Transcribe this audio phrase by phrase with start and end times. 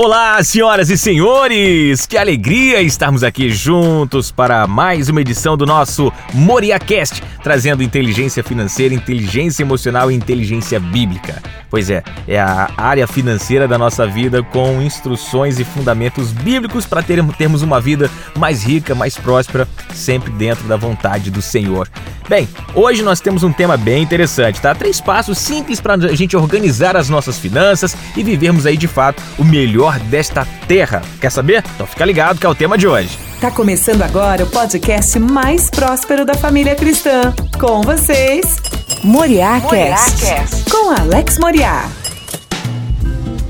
[0.00, 2.06] Olá, senhoras e senhores!
[2.06, 8.94] Que alegria estarmos aqui juntos para mais uma edição do nosso MoriaCast, trazendo inteligência financeira,
[8.94, 11.42] inteligência emocional e inteligência bíblica.
[11.68, 17.02] Pois é, é a área financeira da nossa vida com instruções e fundamentos bíblicos para
[17.02, 21.88] termos uma vida mais rica, mais próspera, sempre dentro da vontade do Senhor.
[22.28, 24.74] Bem, hoje nós temos um tema bem interessante, tá?
[24.74, 29.22] Três passos simples para a gente organizar as nossas finanças e vivermos aí de fato
[29.38, 31.00] o melhor desta terra.
[31.20, 31.64] Quer saber?
[31.74, 33.18] Então fica ligado que é o tema de hoje.
[33.40, 37.32] Tá começando agora o podcast mais próspero da família cristã.
[37.58, 38.56] Com vocês,
[39.04, 41.88] Moriá Cast, com Alex Moriá.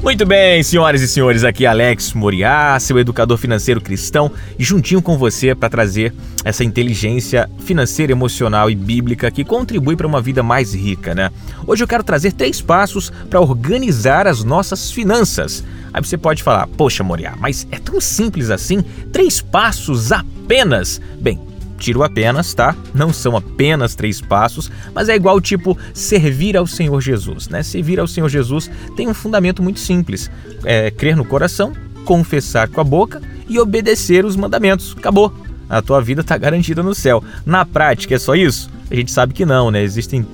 [0.09, 5.19] Muito bem, senhoras e senhores, aqui é Alex Moriá, seu educador financeiro cristão, juntinho com
[5.19, 10.75] você para trazer essa inteligência financeira, emocional e bíblica que contribui para uma vida mais
[10.75, 11.31] rica, né?
[11.67, 15.63] Hoje eu quero trazer três passos para organizar as nossas finanças.
[15.93, 18.81] Aí você pode falar, poxa, Moriá, mas é tão simples assim?
[19.13, 21.03] Três passos apenas?
[21.21, 21.39] Bem,
[21.79, 22.77] tiro apenas, tá?
[22.93, 27.63] Não são apenas três passos, mas é igual tipo servir ao Senhor Jesus, né?
[27.63, 30.31] Servir ao Senhor Jesus tem um fundamento muito simples:
[30.65, 31.73] é crer no coração,
[32.05, 34.95] confessar com a boca e obedecer os mandamentos.
[34.99, 35.33] Acabou.
[35.71, 37.23] A tua vida está garantida no céu.
[37.45, 38.71] Na prática é só isso?
[38.91, 39.83] A gente sabe que não, né?
[39.83, 40.27] Existem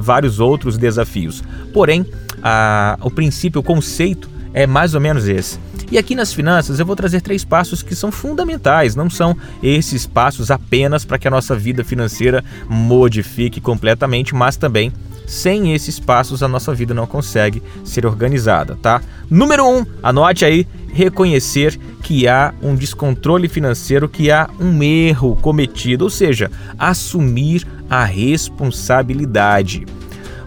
[0.00, 1.42] vários outros desafios.
[1.72, 2.04] Porém,
[2.42, 5.58] a, o princípio, o conceito é mais ou menos esse.
[5.90, 10.06] E aqui nas finanças eu vou trazer três passos que são fundamentais, não são esses
[10.06, 14.92] passos apenas para que a nossa vida financeira modifique completamente, mas também
[15.26, 19.02] sem esses passos a nossa vida não consegue ser organizada, tá?
[19.30, 26.04] Número um, anote aí, reconhecer que há um descontrole financeiro, que há um erro cometido,
[26.04, 29.86] ou seja, assumir a responsabilidade.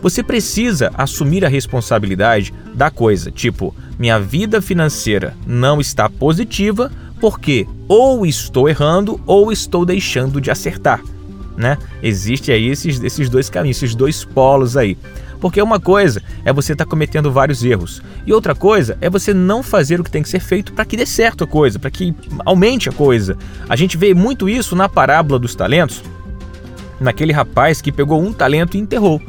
[0.08, 7.68] Você precisa assumir a responsabilidade da coisa, tipo, minha vida financeira não está positiva porque
[7.90, 11.04] ou estou errando ou estou deixando de acertar,
[11.58, 11.78] né?
[12.02, 14.98] Existe aí esses, esses dois caminhos, esses dois polos aí.
[15.42, 19.34] Porque uma coisa é você estar tá cometendo vários erros e outra coisa é você
[19.34, 21.92] não fazer o que tem que ser feito para que dê certo a coisa, para
[21.92, 23.38] que aumente a coisa.
[23.68, 26.02] A gente vê muito isso na parábola dos talentos,
[26.98, 29.22] naquele rapaz que pegou um talento e enterrou.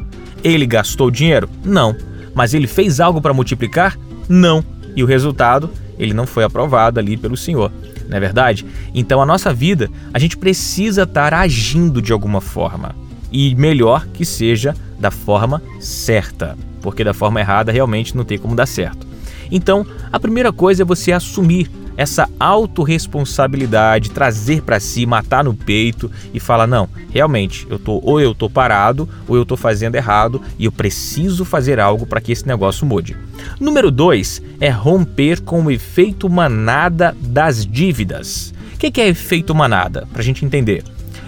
[0.42, 1.48] Ele gastou dinheiro?
[1.64, 1.96] Não.
[2.34, 3.98] Mas ele fez algo para multiplicar?
[4.28, 4.64] Não.
[4.94, 7.72] E o resultado, ele não foi aprovado ali pelo Senhor.
[8.08, 8.64] Não é verdade?
[8.94, 12.94] Então a nossa vida, a gente precisa estar agindo de alguma forma.
[13.30, 18.56] E melhor que seja da forma certa, porque da forma errada realmente não tem como
[18.56, 19.06] dar certo.
[19.50, 26.08] Então, a primeira coisa é você assumir essa autorresponsabilidade, trazer para si, matar no peito
[26.32, 30.40] e falar: não, realmente, eu tô, ou eu tô parado, ou eu tô fazendo errado
[30.56, 33.16] e eu preciso fazer algo para que esse negócio mude.
[33.58, 38.54] Número 2 é romper com o efeito manada das dívidas.
[38.74, 40.06] O que é efeito manada?
[40.12, 40.84] Para a gente entender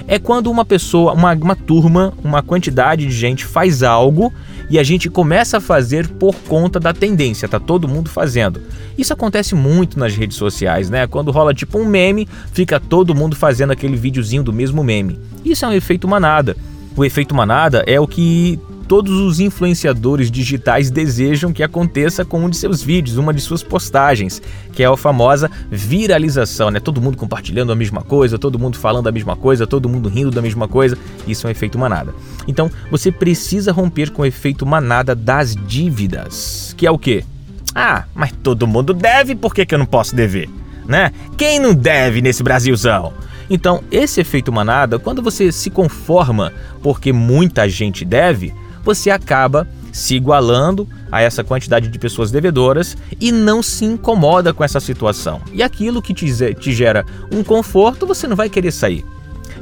[0.07, 4.33] é quando uma pessoa, uma, uma turma, uma quantidade de gente faz algo
[4.69, 8.61] e a gente começa a fazer por conta da tendência, tá todo mundo fazendo.
[8.97, 11.07] Isso acontece muito nas redes sociais, né?
[11.07, 15.19] Quando rola tipo um meme, fica todo mundo fazendo aquele videozinho do mesmo meme.
[15.45, 16.57] Isso é um efeito manada.
[16.97, 18.59] O efeito manada é o que
[18.91, 23.63] todos os influenciadores digitais desejam que aconteça com um de seus vídeos, uma de suas
[23.63, 24.43] postagens,
[24.73, 26.81] que é a famosa viralização, né?
[26.81, 30.33] Todo mundo compartilhando a mesma coisa, todo mundo falando a mesma coisa, todo mundo rindo
[30.33, 30.99] da mesma coisa.
[31.25, 32.13] Isso é um efeito manada.
[32.49, 37.25] Então, você precisa romper com o efeito manada das dívidas, que é o quê?
[37.73, 40.51] Ah, mas todo mundo deve, por que, que eu não posso dever?
[40.85, 41.13] Né?
[41.37, 43.13] Quem não deve nesse Brasilzão?
[43.49, 46.53] Então, esse efeito manada, quando você se conforma
[46.83, 48.53] porque muita gente deve,
[48.83, 54.63] você acaba se igualando a essa quantidade de pessoas devedoras e não se incomoda com
[54.63, 55.41] essa situação.
[55.53, 59.05] E aquilo que te, gera um conforto, você não vai querer sair.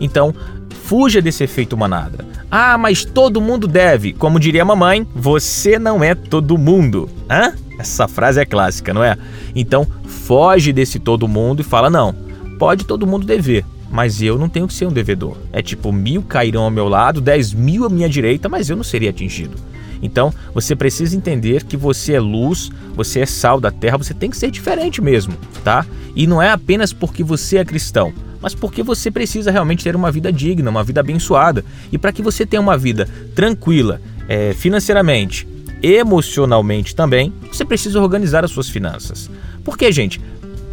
[0.00, 0.34] Então,
[0.84, 2.24] fuja desse efeito manada.
[2.50, 4.12] Ah, mas todo mundo deve.
[4.12, 7.08] Como diria a mamãe, você não é todo mundo.
[7.30, 7.52] Hã?
[7.78, 9.16] Essa frase é clássica, não é?
[9.54, 12.14] Então, foge desse todo mundo e fala: não,
[12.58, 15.36] pode todo mundo dever, mas eu não tenho que ser um devedor.
[15.52, 18.84] É tipo, mil cairão ao meu lado, dez mil à minha direita, mas eu não
[18.84, 19.56] seria atingido.
[20.02, 24.30] Então, você precisa entender que você é luz, você é sal da terra, você tem
[24.30, 25.84] que ser diferente mesmo, tá?
[26.14, 30.12] E não é apenas porque você é cristão, mas porque você precisa realmente ter uma
[30.12, 31.64] vida digna, uma vida abençoada.
[31.90, 35.48] E para que você tenha uma vida tranquila, é, financeiramente,
[35.82, 39.30] emocionalmente também, você precisa organizar as suas finanças.
[39.64, 40.20] Porque, gente,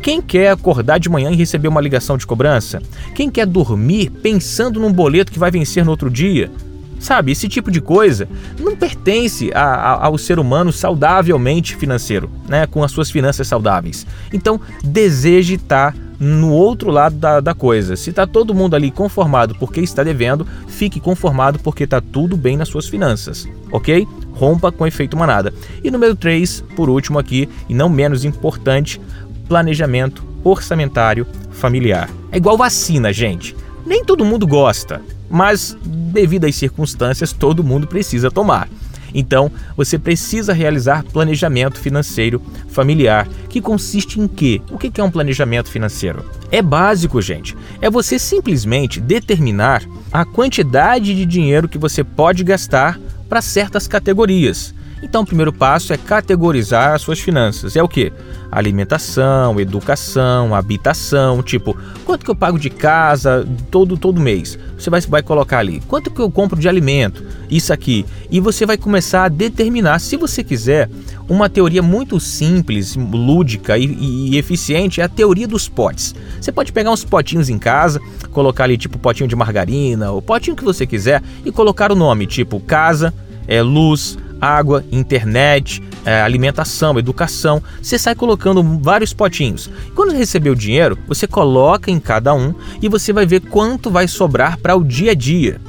[0.05, 2.79] quem quer acordar de manhã e receber uma ligação de cobrança?
[3.15, 6.51] Quem quer dormir pensando num boleto que vai vencer no outro dia?
[6.99, 8.29] Sabe, esse tipo de coisa
[8.59, 12.67] não pertence a, a, ao ser humano saudavelmente financeiro, né?
[12.67, 14.05] Com as suas finanças saudáveis.
[14.31, 17.95] Então, deseje estar no outro lado da, da coisa.
[17.95, 22.55] Se está todo mundo ali conformado porque está devendo, fique conformado porque está tudo bem
[22.55, 24.07] nas suas finanças, ok?
[24.33, 25.51] Rompa com efeito manada.
[25.83, 29.01] E número 3, por último aqui, e não menos importante,
[29.47, 32.09] planejamento orçamentário familiar.
[32.31, 33.55] É igual vacina, gente.
[33.85, 38.67] Nem todo mundo gosta, mas devido às circunstâncias, todo mundo precisa tomar.
[39.13, 44.61] Então, você precisa realizar planejamento financeiro familiar, que consiste em quê?
[44.69, 46.25] O que é um planejamento financeiro?
[46.51, 47.55] É básico, gente.
[47.79, 52.99] É você simplesmente determinar a quantidade de dinheiro que você pode gastar
[53.29, 54.75] para certas categorias.
[55.05, 57.75] Então, o primeiro passo é categorizar as suas finanças.
[57.75, 58.11] É o que?
[58.51, 64.57] Alimentação, educação, habitação, tipo, quanto que eu pago de casa todo todo mês?
[64.75, 65.79] Você vai, vai colocar ali.
[65.87, 67.23] Quanto que eu compro de alimento?
[67.47, 68.03] Isso aqui.
[68.31, 70.89] E você vai começar a determinar, se você quiser,
[71.29, 76.15] uma teoria muito simples, lúdica e, e, eficiente é a teoria dos potes.
[76.41, 80.55] Você pode pegar uns potinhos em casa, colocar ali tipo potinho de margarina, o potinho
[80.55, 83.13] que você quiser e colocar o nome, tipo casa,
[83.47, 87.61] é, luz, água, internet, é, alimentação, educação.
[87.81, 89.69] Você sai colocando vários potinhos.
[89.93, 94.07] Quando receber o dinheiro, você coloca em cada um e você vai ver quanto vai
[94.07, 95.59] sobrar para o dia a dia.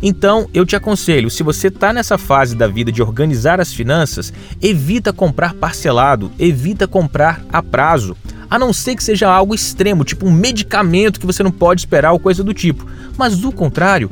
[0.00, 4.32] Então, eu te aconselho, se você está nessa fase da vida de organizar as finanças,
[4.62, 8.16] evita comprar parcelado, evita comprar a prazo,
[8.48, 12.12] a não ser que seja algo extremo, tipo um medicamento que você não pode esperar
[12.12, 12.86] ou coisa do tipo.
[13.16, 14.10] Mas do contrário,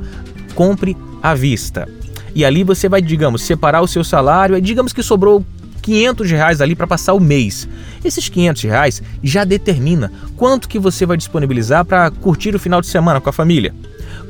[0.56, 1.88] compre à vista
[2.36, 5.42] e ali você vai, digamos, separar o seu salário, e digamos que sobrou
[5.80, 7.66] 500 reais ali para passar o mês.
[8.04, 12.88] Esses 500 reais já determina quanto que você vai disponibilizar para curtir o final de
[12.88, 13.74] semana com a família.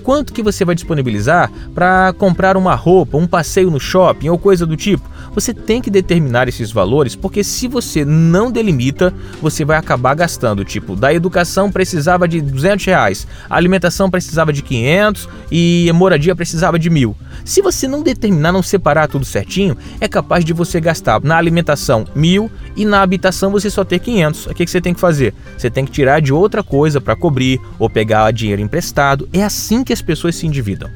[0.06, 4.64] Quanto que você vai disponibilizar para comprar uma roupa, um passeio no shopping ou coisa
[4.64, 5.11] do tipo.
[5.35, 9.12] Você tem que determinar esses valores, porque se você não delimita,
[9.43, 10.64] você vai acabar gastando.
[10.64, 16.37] Tipo, da educação precisava de 200 reais, a alimentação precisava de 500 e a moradia
[16.37, 17.17] precisava de mil.
[17.44, 22.06] Se você não determinar, não separar tudo certinho, é capaz de você gastar na alimentação
[22.14, 24.47] mil e na habitação você só ter 500.
[24.47, 25.35] O que você tem que fazer?
[25.58, 29.29] Você tem que tirar de outra coisa para cobrir ou pegar dinheiro emprestado.
[29.32, 30.90] É assim que as pessoas se endividam.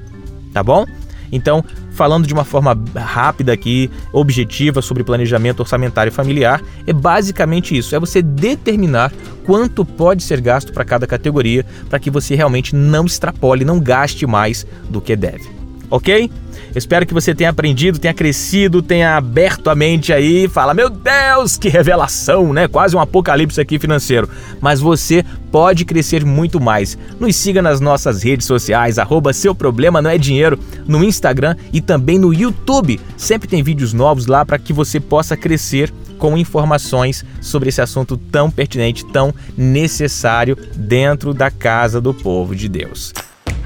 [0.52, 0.84] Tá bom?
[1.32, 7.94] Então, falando de uma forma rápida aqui, objetiva sobre planejamento orçamentário familiar, é basicamente isso:
[7.94, 9.12] é você determinar
[9.44, 14.26] quanto pode ser gasto para cada categoria, para que você realmente não extrapole, não gaste
[14.26, 15.60] mais do que deve
[15.90, 16.30] ok?
[16.74, 20.46] Espero que você tenha aprendido, tenha crescido, tenha aberto a mente aí.
[20.46, 22.68] Fala, meu Deus, que revelação, né?
[22.68, 24.28] Quase um apocalipse aqui financeiro.
[24.60, 26.96] Mas você pode crescer muito mais.
[27.18, 31.80] Nos siga nas nossas redes sociais, arroba Seu Problema Não É Dinheiro, no Instagram e
[31.80, 33.00] também no YouTube.
[33.16, 38.16] Sempre tem vídeos novos lá para que você possa crescer com informações sobre esse assunto
[38.16, 43.12] tão pertinente, tão necessário dentro da casa do povo de Deus.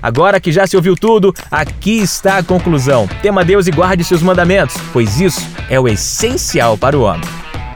[0.00, 3.08] Agora que já se ouviu tudo, aqui está a conclusão.
[3.22, 7.26] Tema Deus e guarde seus mandamentos, pois isso é o essencial para o homem.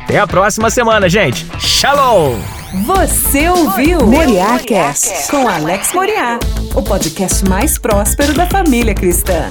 [0.04, 1.46] Até a próxima semana, gente.
[1.58, 2.57] Shalom!
[2.74, 6.38] Você ouviu Moriá Cast com Alex Moriá,
[6.74, 9.50] o podcast mais próspero da família cristã.